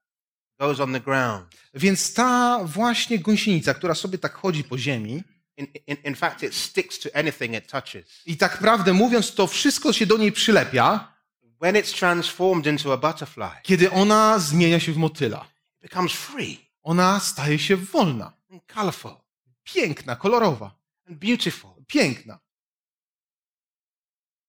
[0.59, 1.55] goes on the ground.
[1.73, 5.23] Więc ta właśnie gąsienica, która sobie tak chodzi po ziemi,
[5.59, 8.21] In, in, in fact, it sticks to anything it touches.
[8.25, 11.13] i tak prawdę mówiąc, to wszystko się do niej przylepia,
[11.61, 15.45] When it's transformed into a butterfly, kiedy ona zmienia się w motyla.
[15.75, 19.15] it becomes free Ona staje się wolna, and colorful
[19.63, 20.71] piękna, kolorowa,
[21.07, 21.71] and beautiful.
[21.87, 22.39] piękna.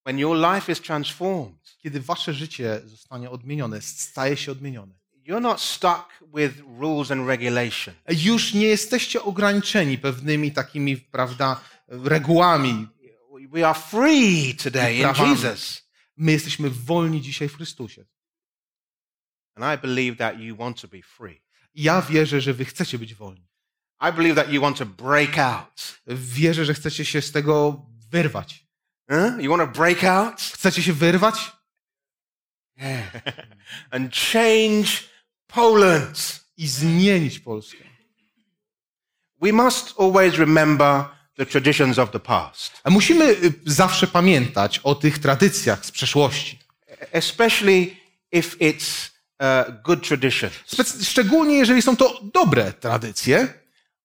[0.07, 4.95] When your life is transformed, Kiedy wasze życie zostanie odmienione, staje się odmienione.
[5.31, 7.95] You're not stuck with rules and regulation.
[8.09, 12.89] Już nie jesteście ograniczeni pewnymi takimi, prawda, regułami.
[13.53, 15.29] We are free today in.
[15.31, 15.91] Jesus.
[16.17, 18.05] My jesteśmy wolni dzisiaj w Chrystusie.
[19.55, 21.43] And I believe that you want to be free.
[21.75, 23.49] Ja wierzę, że wy chcecie być wolni.
[24.01, 26.01] I believe that you want to break out.
[26.07, 28.67] Wierzę, że chcecie się z tego wyrwać.
[29.11, 29.43] Huh?
[29.43, 31.53] You want to break out Chcecie się wyrwać
[33.91, 35.10] and change
[35.55, 36.41] Poland.
[36.57, 37.85] i zmienić Polskę.
[39.43, 41.05] We must always remember
[41.37, 46.59] the traditions of the past, A musimy y, zawsze pamiętać o tych tradycjach z przeszłości.
[47.13, 47.97] especially
[48.33, 49.11] if it's
[49.41, 50.53] uh, good traditions.
[50.75, 53.55] Spec- szczególnie jeżeli są to dobre tradycje,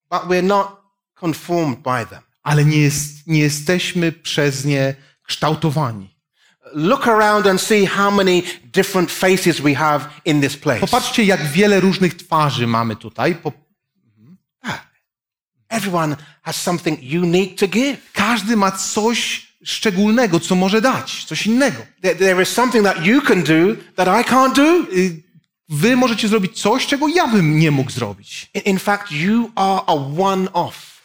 [0.10, 0.68] But we're not
[1.14, 2.22] conformed by them.
[2.44, 6.15] ale nie, jest, nie jesteśmy przez nie kształtowani.
[6.74, 10.80] Look around and see how many different faces we have in this place.
[10.80, 13.36] Popatrzcie, jak wiele różnych twarzy mamy tutaj.
[13.36, 13.52] Po...
[15.70, 17.98] Everyone has something unique to give.
[18.14, 21.78] Każdy ma coś szczególnego, co może dać, coś innego.
[22.02, 24.92] There, is something that you can do that I can't do.
[24.94, 25.26] Y,
[25.70, 28.50] Wy możecie zrobić coś, czego ja bym nie mógł zrobić.
[28.66, 31.02] In- fact, you are a one-off.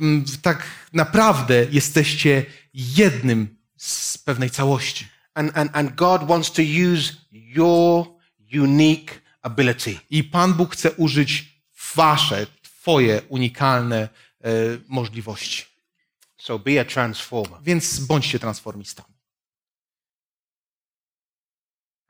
[0.00, 5.08] Mm, tak naprawdę jesteście jednym z pewnej całości.
[5.34, 8.06] And, and, and God wants to use your
[8.54, 10.00] unique ability.
[10.10, 11.44] I Pan Bóg chce użyć
[11.94, 14.08] wasze, twoje unikalne
[14.44, 14.48] e,
[14.88, 15.64] możliwości.
[16.38, 17.62] So be a transformer.
[17.62, 19.11] Więc bądźcie transformistami.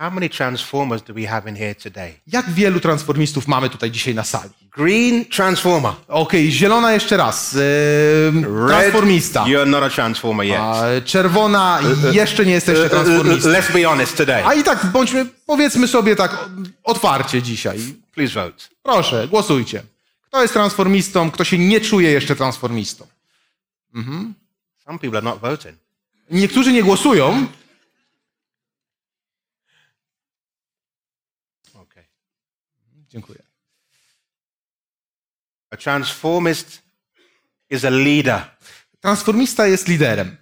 [0.03, 2.13] How many transformers do we have in here today?
[2.27, 4.51] Jak wielu transformistów mamy tutaj dzisiaj na sali?
[4.77, 5.93] Green transformer.
[6.09, 7.57] Okej, zielona jeszcze raz.
[7.57, 9.45] E, transformista.
[9.45, 10.59] You're not a transformer yet.
[10.61, 11.81] A, czerwona,
[12.13, 13.49] jeszcze nie jesteście Uh, transformistą.
[13.49, 14.47] Let's be honest today.
[14.47, 16.49] A i tak bądźmy, powiedzmy sobie tak
[16.85, 17.79] otwarcie dzisiaj.
[18.15, 18.65] Please vote.
[18.83, 19.83] Proszę, głosujcie.
[20.29, 23.07] Kto jest transformistą, kto się nie czuje jeszcze transformistą?
[24.85, 25.77] Some people are not voting.
[26.31, 27.47] Niektórzy nie głosują.
[31.83, 32.05] Okay.
[33.13, 33.43] Dziękuję.
[35.71, 36.83] A transformist
[37.71, 38.43] is a leader.
[39.01, 40.37] Transformista jest liderem.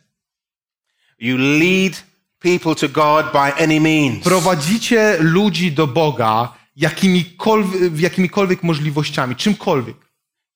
[1.18, 2.04] You lead
[2.38, 4.24] people to God by any means.
[4.24, 9.96] Prowadzicie ludzi do Boga jakimikolwiek, jakimikolwiek możliwościami, czymkolwiek,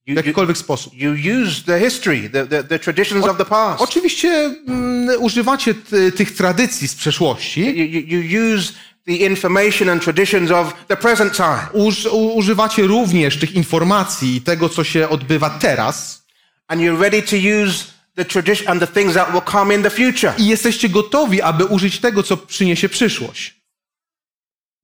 [0.06, 0.94] w jakikolwiek sposób.
[0.94, 1.10] you
[1.42, 3.82] use the history, the, the, the traditions of the past.
[3.82, 4.28] Oczywiście
[4.68, 8.72] mm, używacie t- tych tradycji z przeszłości, You, you, you use
[9.06, 11.68] the information and traditions of the present time.
[11.72, 16.24] Uż, u, używacie również tych informacji i tego, co się odbywa teraz
[16.68, 17.84] And you're ready to use
[18.16, 20.34] the tradition and the things that will come in the future.
[20.38, 23.54] i jesteście gotowi, aby użyć tego, co przyniesie przyszłość.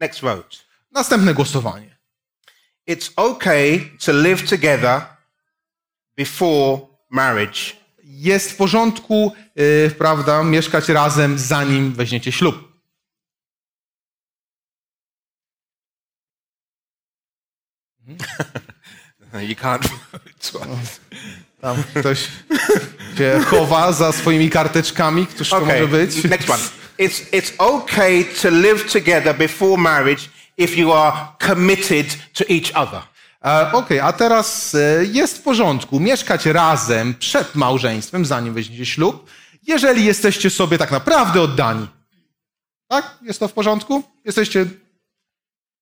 [0.00, 0.56] Next vote.
[0.92, 1.96] Następne głosowanie.
[2.88, 5.00] It's okay to live together
[6.16, 6.80] before
[7.11, 7.61] marriage.
[8.04, 12.69] Jest w porządku, yy, prawda, mieszkać razem, zanim weźmiecie ślub.
[19.33, 19.88] You can't
[20.53, 20.66] vote.
[21.61, 22.18] Tam ktoś
[23.18, 25.27] się chowa za swoimi karteczkami.
[25.27, 26.25] Któż to Okay, może być?
[26.25, 26.62] next one.
[26.99, 30.23] It's, it's okay to live together before marriage
[30.57, 31.12] if you are
[31.46, 33.01] committed to each other.
[33.44, 39.31] E, Okej, a teraz e, jest w porządku mieszkać razem przed małżeństwem, zanim weźmiecie ślub,
[39.66, 41.88] jeżeli jesteście sobie tak naprawdę oddani.
[42.88, 43.18] Tak?
[43.23, 44.03] Jest to w porządku?
[44.25, 44.66] Jesteście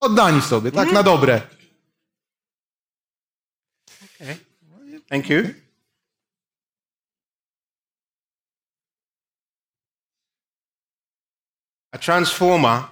[0.01, 0.93] oddani sobie, tak?
[0.93, 1.41] Na dobre.
[5.09, 5.55] Thank you.
[11.93, 12.83] A transformer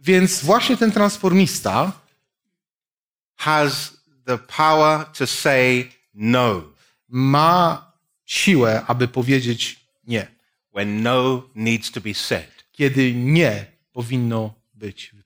[0.00, 1.92] Więc właśnie ten transformista
[3.36, 3.92] has
[4.26, 6.62] the power to say no
[7.08, 7.92] ma
[8.24, 10.26] siłę, aby powiedzieć nie,
[10.74, 12.64] when no needs to be said.
[12.72, 15.17] kiedy nie powinno być.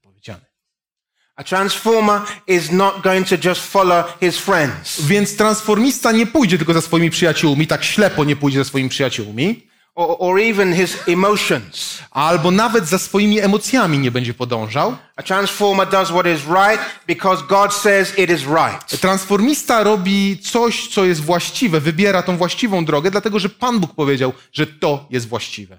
[1.42, 6.72] A transformer is not going to just follow his friends Więc transformista nie pójdzie tylko
[6.74, 11.98] za swoimi przyjaciółmi, tak ślepo nie pójdzie za swoimi przyjaciółmi, or, or even his emotions.
[12.10, 14.96] albo nawet za swoimi emocjami nie będzie podążał.
[15.16, 19.00] A transformer does what is right because God says it is right.
[19.00, 24.32] Transformista robi coś, co jest właściwe, wybiera tą właściwą drogę, dlatego że Pan Bóg powiedział,
[24.52, 25.78] że to jest właściwe.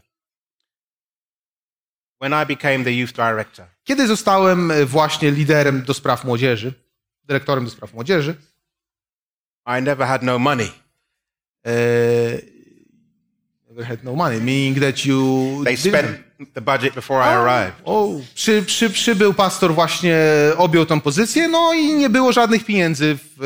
[2.23, 6.73] When I became the youth director, Kiedy zostałem e, właśnie liderem do spraw młodzieży,
[7.23, 8.35] dyrektorem do spraw młodzieży,
[9.79, 10.71] I never had no money.
[11.65, 11.71] e,
[13.69, 16.17] never had no money, meaning that you They spent
[16.53, 17.81] the budget before I arrived.
[17.85, 20.19] O, przy, przy, przybył pastor właśnie,
[20.57, 23.45] objął tą pozycję, no i nie było żadnych pieniędzy w, e,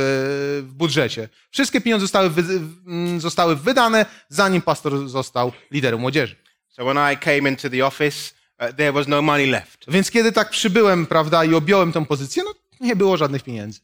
[0.61, 1.29] w budżecie.
[1.51, 2.41] Wszystkie pieniądze zostały, wy,
[2.87, 6.35] mm, zostały wydane, zanim pastor został liderem młodzieży.
[6.67, 8.36] So when I came into the office, uh,
[8.77, 9.85] there was no money left.
[9.87, 13.79] Więc kiedy tak przybyłem, prawda, i objąłem tą pozycję, no nie było żadnych pieniędzy.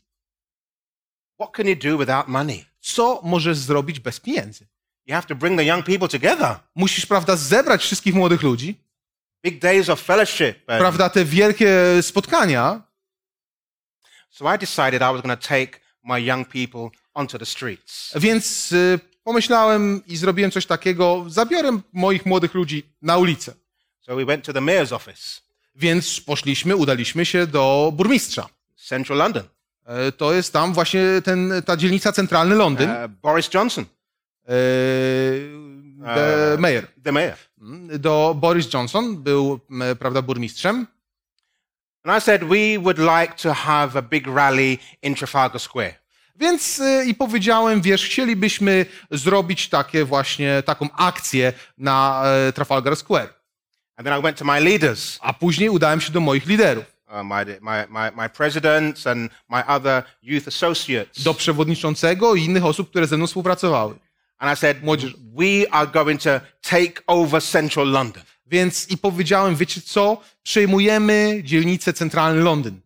[1.41, 2.65] What can you do without money?
[2.79, 4.67] Co możesz zrobić bez pieniędzy?
[5.05, 6.55] You have to bring the young people together.
[6.75, 8.75] Musisz, prawda, zebrać wszystkich młodych ludzi,
[9.45, 10.65] Big days of fellowship.
[10.65, 11.69] prawda, te wielkie
[12.01, 12.81] spotkania.
[14.29, 18.11] So I decided I was going to take my young people onto the streets.
[18.15, 23.53] Więc y, pomyślałem i zrobiłem coś takiego, zabiorę moich młodych ludzi na ulicę.
[24.05, 25.41] So we went to the mayor's office,
[25.75, 28.49] Więc poszliśmy, udaliśmy się do burmistrza.
[28.87, 29.43] central London.
[29.85, 32.89] E, To jest tam właśnie ten, ta dzielnica centralny Londyn.
[32.89, 33.85] Uh, Boris Johnson.
[34.47, 34.53] E,
[36.15, 36.87] the mayor.
[37.03, 37.35] the mayor.
[37.99, 40.87] Do Boris Johnson był, m, prawda, burmistrzem.
[42.05, 45.93] And I said, we would like to have a big rally in Trafalgar Square.
[46.35, 53.33] Więc y, i powiedziałem, wiesz, chcielibyśmy zrobić takie właśnie, taką akcję na e, Trafalgar Square.
[53.97, 57.13] And then I went to my leaders, A później udałem się do moich liderów, uh,
[57.23, 61.23] my, my, my, my presidents and my other youth associates.
[61.23, 63.95] do przewodniczącego i innych osób, które ze mną współpracowały.
[64.37, 65.15] And I said, Młodzież.
[65.35, 66.29] we are going to
[66.61, 68.23] take over central London.
[68.45, 72.81] Więc i powiedziałem, wiecie co, przejmujemy dzielnicę centralny Londyn.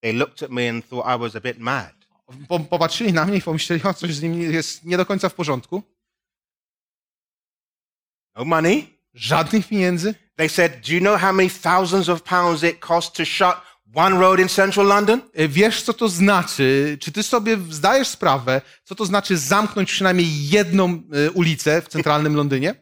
[0.00, 1.92] They looked at me and thought I was a bit mad.
[2.48, 5.34] Po, popatrzyli na mnie i pomyśleli, o, coś z nim jest nie do końca w
[5.34, 5.82] porządku.
[8.36, 9.01] No money.
[9.14, 10.14] Żadnych pieniędzy.
[10.36, 13.56] They said, do you know how many thousands of pounds it costs to shut
[13.94, 15.20] one road in central London?
[15.34, 16.98] E, Wiesz, co to znaczy?
[17.00, 22.36] Czy ty sobie zdajesz sprawę, co to znaczy zamknąć przynajmniej jedną e, ulicę w centralnym
[22.36, 22.74] Londynie?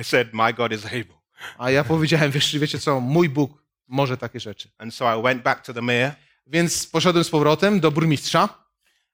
[0.00, 1.22] I said, my God is able.
[1.58, 4.70] A ja powiedziałem, wiesz, wiecie co, mój Bóg może takie rzeczy.
[4.78, 6.12] And so I went back to the mayor
[6.46, 8.48] Więc poszedłem z powrotem do burmistrza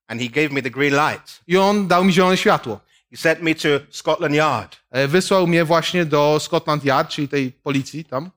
[0.06, 1.40] and he gave me the green light.
[1.46, 2.80] i on dał mi zielone światło.
[3.10, 4.76] He sent me to Scotland Yard.
[4.90, 8.30] E, Wysłał mnie właśnie do Scotland Yard, czyli tej policji tam.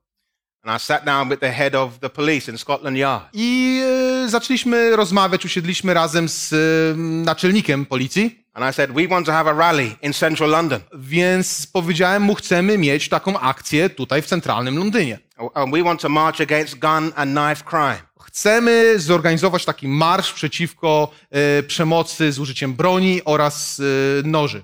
[0.64, 3.24] And I sat down with the head of the police in Scotland Yard.
[3.34, 3.82] I
[4.26, 6.58] e, zaczęliśmy rozmawiać, usiedliśmy razem z e,
[6.98, 8.42] naczelnikiem policji.
[8.54, 10.80] And I said, we want to have a rally in central London.
[10.94, 15.20] Więc powiedziałem mu, chcemy mieć taką akcję tutaj w centralnym Londynie.
[15.54, 18.11] And we want to march against gun and knife crime.
[18.22, 23.84] Chcemy zorganizować taki marsz przeciwko e, przemocy z użyciem broni oraz e,
[24.28, 24.64] noży.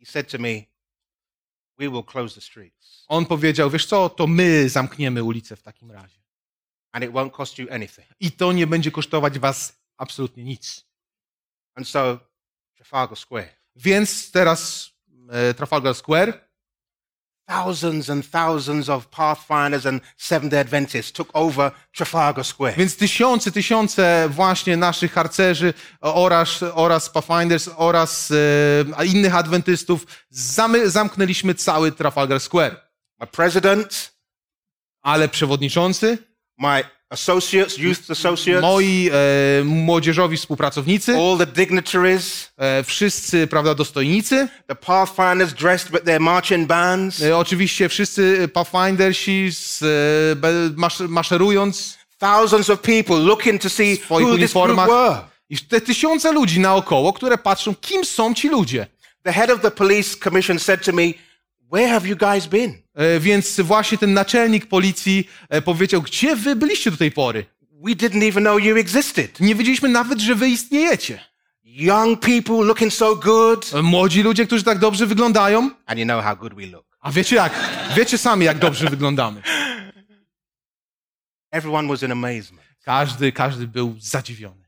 [0.00, 0.62] He said to me,
[1.78, 5.90] we will close the streets On powiedział, wiesz co, to my zamkniemy ulicę w takim
[5.90, 6.16] razie.
[6.92, 8.06] and it won't cost you anything.
[8.20, 10.84] I to nie będzie kosztować was absolutnie nic.
[11.74, 12.20] And so
[12.74, 14.90] Trafalgar Square, Więc teraz
[15.30, 16.45] e, Trafalgar Square,
[17.48, 22.74] thousands and thousands of Pathfinders and Seventh-day Adventists took over Trafalgar Square.
[22.76, 28.32] więc tysiące, tysiące właśnie naszych harcerzy oraz, oraz Pathfinders oraz
[28.98, 32.76] e, innych adwentystów zamy, zamknęliśmy cały Trafalgar Square.
[33.20, 34.16] My president,
[35.02, 36.18] Ale przewodniczący,
[36.58, 39.10] my associates, youth associates, moi
[39.60, 46.20] e, młodzieżowi współpracownicy, all the dignitaries, e, wszyscy, prawda, dostojnicy, the Pathfinders dressed with their
[46.20, 53.62] marching bands, e, oczywiście wszyscy Pathfindersi z, e, be- masz, maszerując thousands of people looking
[53.62, 55.20] to see who this group were.
[55.50, 58.86] I te tysiące ludzi naokoło, które patrzą, kim są ci ludzie.
[59.22, 61.02] The head of the police commission said to me,
[61.72, 62.74] Where have you guys been?
[62.94, 67.44] E, Więc właśnie ten naczelnik policji e, powiedział, gdzie wy byliście do tej pory?
[67.84, 69.40] We didn't even know you existed.
[69.40, 71.20] Nie wiedzieliśmy nawet, że wy istniejecie.
[71.64, 73.70] Young people looking so good.
[73.74, 75.70] E, Młodzi ludzie, którzy tak dobrze wyglądają.
[75.86, 76.86] And you know how good we look.
[77.00, 77.52] A wiecie jak?
[77.96, 79.42] Wiecie sami, jak dobrze wyglądamy.
[81.50, 82.66] Everyone was in amazement.
[82.84, 84.65] Każdy, każdy był zadziwiony.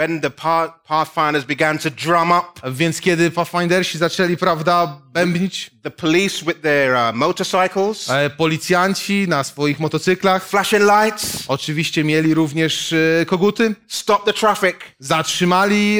[0.00, 5.90] When the Path- Pathfinders began to drum up, Więc kiedy Pathfindersi zaczęli, prawda, bębnić, the
[5.90, 12.92] police with their uh, motorcycles, e, policjanci na swoich motocyklach, flashing lights, oczywiście mieli również
[12.92, 15.98] e, koguty, stop the traffic, zatrzymali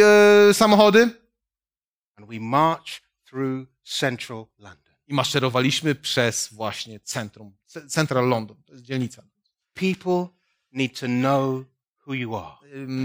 [0.50, 1.02] e, samochody.
[2.16, 4.94] And we march through central London.
[5.06, 9.22] i maszerowaliśmy przez właśnie centrum, ce- Central London, to jest dzielnica.
[9.74, 10.26] People
[10.72, 11.64] need to know
[12.06, 12.56] who you are.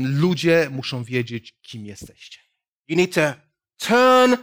[0.04, 2.40] Ludzie muszą wiedzieć, kim jesteście.
[2.88, 3.34] You need to
[3.78, 4.38] turn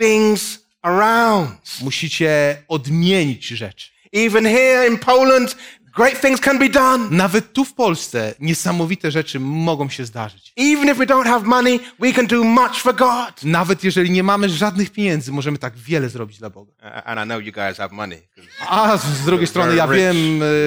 [0.00, 1.80] things around.
[1.82, 3.90] Musicie odmienić rzeczy.
[4.12, 5.56] Even here in Poland,
[5.94, 7.08] great things can be done.
[7.10, 10.52] Nawet tu w Polsce niesamowite rzeczy mogą się zdarzyć.
[10.56, 13.44] Even if we don't have money, we can do much for God.
[13.44, 16.72] Nawet jeżeli nie mamy żadnych pieniędzy, możemy tak wiele zrobić dla Boga.
[17.04, 18.22] And I know you guys have money.
[18.68, 20.16] A z drugiej strony ja wiem,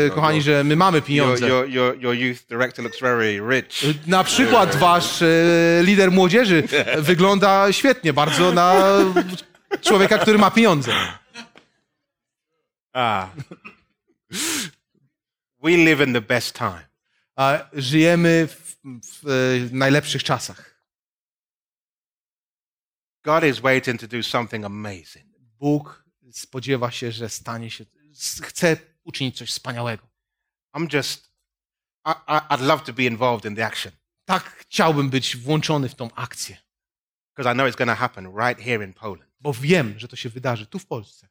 [0.05, 1.47] e, kochani, że my mamy pieniądze.
[1.47, 4.07] your, your, your youth director looks very rich.
[4.07, 5.25] Na przykład wasz e,
[5.81, 6.63] lider młodzieży
[6.97, 8.75] wygląda świetnie, bardzo na
[9.81, 10.91] człowieka, który ma pieniądze.
[12.93, 13.29] Ah.
[15.63, 16.87] We live in the best time.
[17.35, 20.77] A żyjemy w, w e, najlepszych czasach.
[23.23, 25.25] God is waiting to do something amazing.
[25.39, 27.85] Bóg spodziewa się, że stanie się,
[28.41, 30.07] chce uczynić coś wspaniałego.
[30.73, 31.31] I'm just,
[32.05, 32.11] I,
[32.49, 33.91] I'd love to be involved in the action
[34.25, 36.57] Tak chciałbym być włączony w tą akcję,
[37.35, 39.31] because I know it's going to happen right here in Poland.
[39.39, 41.27] bo wiem, że to się wydarzy tu w Polsce.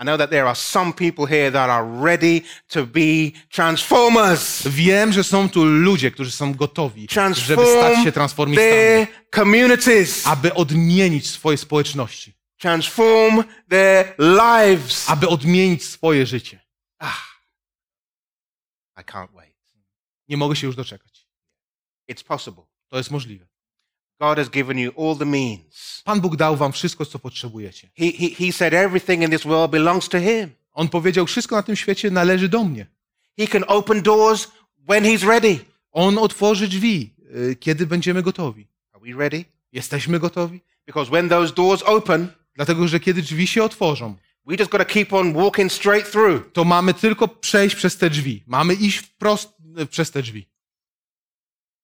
[0.00, 4.68] I know that there are some people here that are ready to be transformers.
[4.68, 10.26] Wiem, że są tu ludzie, którzy są gotowi, żeby Transform stać się transformistami, their communities.
[10.26, 15.10] aby odmienić swoje społeczności, Transform their lives.
[15.10, 16.60] aby odmienić swoje życie.
[19.00, 19.54] I can't wait.
[20.28, 21.28] Nie mogę się już doczekać.
[22.12, 22.62] It's possible.
[22.88, 23.46] To jest możliwe.
[24.20, 26.02] God has given you all the means.
[26.04, 27.90] Pan Bóg dał wam wszystko, co potrzebujecie.
[27.98, 30.50] He, he, he said everything in this world belongs to him.
[30.72, 32.86] On powiedział, wszystko na tym świecie należy do mnie.
[33.38, 34.48] He can open doors
[34.88, 35.58] when he's ready.
[35.92, 38.68] On otworzy drzwi, y, kiedy będziemy gotowi.
[38.92, 39.44] Are we ready?
[39.72, 40.60] Jesteśmy gotowi?
[40.86, 44.14] Because when those doors open, dlatego że kiedy drzwi się otworzą,
[44.46, 46.52] we just got to keep on walking straight through.
[46.52, 48.42] To mamy tylko przejść przez te drzwi.
[48.46, 50.46] Mamy iść wprost y, przez te drzwi.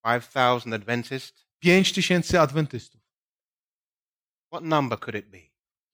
[0.05, 3.01] 5000 Adventist 5 tysięcy adwentystów.
[4.53, 5.39] What number could it be?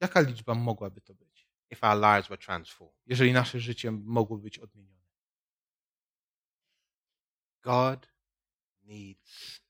[0.00, 1.48] Jaka liczba mogłaby to być?
[1.70, 2.96] If our lives were transformed.
[3.06, 5.06] Jeżeli nasze życie mogło być odmienione.
[7.62, 8.08] God
[8.82, 9.66] needs you.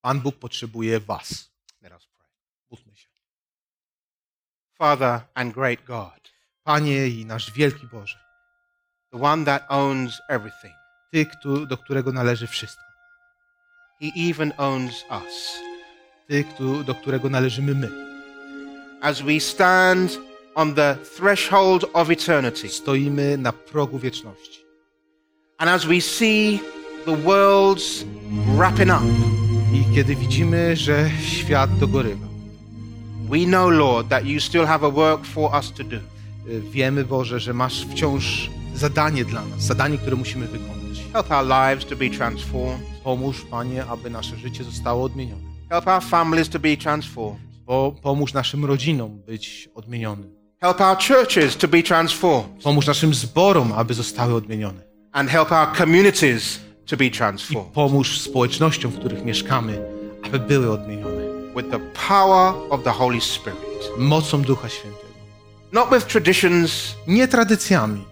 [0.00, 1.50] Pan Bóg potrzebuje was.
[1.80, 2.28] Teraz pray.
[2.70, 3.08] Módlmy się.
[4.72, 6.32] Father and great God.
[6.62, 8.18] Panie i nasz wielki Boże.
[9.10, 10.74] The one that owns everything.
[11.12, 11.26] Ty,
[11.66, 12.89] do którego należy wszystko.
[14.00, 15.60] He even owns us.
[16.28, 16.44] Ty,
[16.86, 17.88] do którego należymy my.
[19.00, 20.18] As we stand
[20.54, 24.60] on the threshold of eternity, Stoimy na progu wieczności.
[25.58, 26.60] and as we see
[27.04, 28.04] the world's
[28.56, 29.02] wrapping up,
[29.74, 32.26] I kiedy widzimy, że świat dogorywa,
[33.30, 35.96] we know, Lord, that you still have a work for us to do.
[35.96, 40.98] y, wiemy, Boże, że masz wciąż zadanie dla nas, zadanie, które musimy wykonać.
[41.12, 42.89] Help our lives to be transformed.
[43.04, 45.42] Pomóż, Panie, aby nasze życie zostało odmienione.
[45.70, 47.40] Help our families to be transformed.
[47.66, 50.34] Po, pomóż naszym rodzinom być odmienionym.
[50.60, 52.62] Help our churches to be transformed.
[52.62, 54.80] Pomóż naszym zborom, aby zostały odmienione.
[55.12, 59.82] And help our communities to be I transformed pomóż społecznościom, w których mieszkamy,
[60.22, 61.20] aby były odmienione.
[61.56, 61.78] with the
[62.08, 63.90] power of the Holy Spirit.
[63.98, 65.10] Mocą Ducha Świętego.
[65.72, 68.04] Not with traditions Nie tradycjami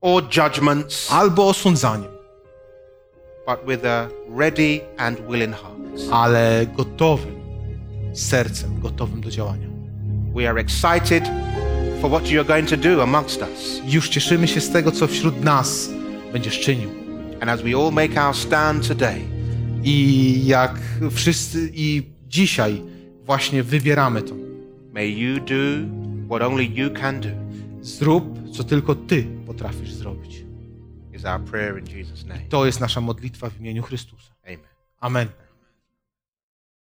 [0.00, 2.10] or judgments, albo osądzaniem,
[3.46, 5.78] but with a ready and willing heart.
[6.12, 7.34] ale gotowym
[8.12, 9.68] sercem, gotowym do działania.
[10.34, 11.24] We are excited
[12.00, 13.80] for what you're going to do amongst us.
[13.86, 15.90] Już cieszymy się z tego, co wśród nas
[16.32, 16.90] będziesz czynił.
[17.40, 19.20] And as we all make our stand today,
[19.84, 20.78] I jak
[21.10, 22.82] wszyscy i dzisiaj
[23.24, 24.34] właśnie wybieramy to.
[24.94, 25.88] may you do
[26.28, 27.28] what only you can do,
[27.80, 30.44] Zrób, co tylko Ty potrafisz zrobić.
[32.48, 34.34] To jest nasza modlitwa w imieniu Chrystusa.
[34.44, 34.58] Amen.
[35.00, 35.28] Amen.